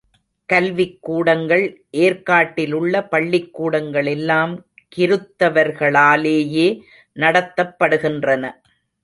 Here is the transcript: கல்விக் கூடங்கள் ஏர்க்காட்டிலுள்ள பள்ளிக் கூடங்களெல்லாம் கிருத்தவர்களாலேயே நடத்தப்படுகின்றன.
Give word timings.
கல்விக் 0.49 1.01
கூடங்கள் 1.01 1.65
ஏர்க்காட்டிலுள்ள 1.97 3.07
பள்ளிக் 3.09 3.51
கூடங்களெல்லாம் 3.59 4.55
கிருத்தவர்களாலேயே 4.95 6.67
நடத்தப்படுகின்றன. 7.15 8.43